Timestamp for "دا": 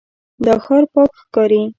0.45-0.53